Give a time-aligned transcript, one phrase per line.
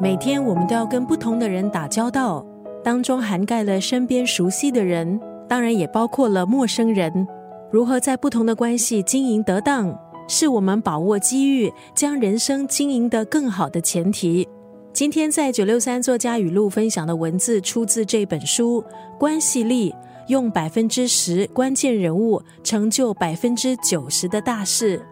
[0.00, 2.46] 每天我们都要跟不同的人打交道，
[2.84, 7.26] 当中涵盖了身边熟悉的人，当然也包括了陌生人。
[7.72, 9.92] 如何在不同的关系经营得当，
[10.28, 14.46] 是我们把握机遇、将人生经营得更好的前提。
[14.92, 18.80] 今天在九六三作家语录分享的文字，出自这本书
[19.18, 19.90] 《关系力》，
[20.28, 25.04] 用百分之十关键人物成就百分之九十的大事。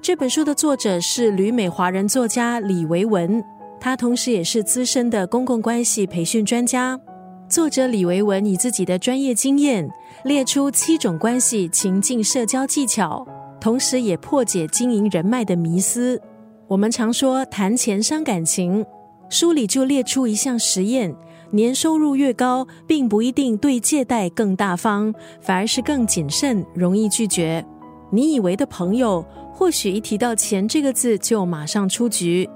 [0.00, 3.44] 这本书的作者是旅美华人作家李维文。
[3.80, 7.00] 他同时也是资深的公共关系培训专家。
[7.48, 9.88] 作者李维文以自己的专业经验，
[10.24, 13.26] 列出七种关系情境社交技巧，
[13.58, 16.20] 同时也破解经营人脉的迷思。
[16.68, 18.84] 我们常说谈钱伤感情，
[19.30, 21.12] 书里就列出一项实验：
[21.50, 27.64] 年收入越高，并不一定对借贷更大方，反而是更谨慎，容易拒绝。
[28.12, 32.48] 你以为的朋友，或许一提到钱这个字就马上出局。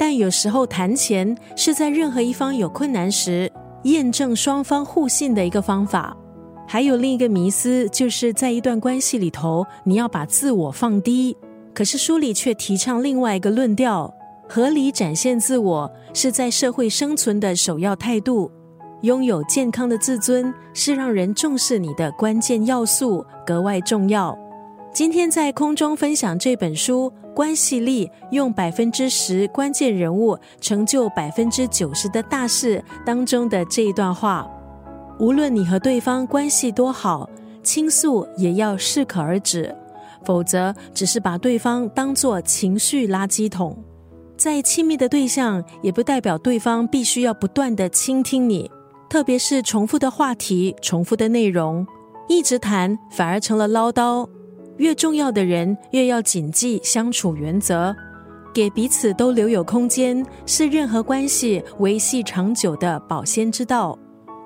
[0.00, 6.16] 但有时候谈钱是在任何一方有困难时验证双方互信的一个方法。
[6.66, 11.36] 还有另一个迷思，就是在一段关系里头，你要把自我放低。
[11.74, 14.10] 可是书里却提倡另外一个论调：
[14.48, 18.50] 合理展现自我是在社会生存的首要态度。
[19.02, 24.34] 拥有健康的自尊是让人重视你的关键要素，格外重要。
[24.92, 27.12] 今天在空中分享这本书。
[27.32, 34.46] 关系力用百分之十关键人物成就百分之九十的大事当中的这一段话，
[35.20, 37.30] 无论你和对方关系多好，
[37.62, 39.74] 倾诉也要适可而止，
[40.24, 43.78] 否则只是把对方当作情绪垃圾桶。
[44.36, 48.68] 再亲密的对象，也不代表对方必须要不断的倾听你，
[49.08, 51.86] 特别是重复的话题、重复的内容，
[52.28, 54.28] 一直谈反而成了唠叨。
[54.80, 57.94] 越重要的人，越要谨记相处原则，
[58.54, 63.96] 给彼此都留有空间，是任何关系维系长久的保鲜之道。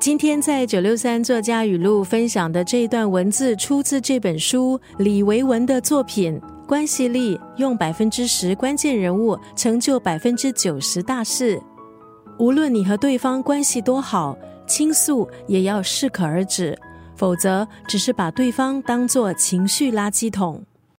[0.00, 6.34] 今天在九六三作家语录分享的这一段文字，出自这本书李维文的作品
[6.66, 11.62] 《关系力》，用百分之十关键人物成就百分之九十大事。
[12.40, 16.76] 无论你和对方关系多好，倾诉也要适可而止。
[17.16, 20.64] 否则，只是把对方当作情绪垃圾桶。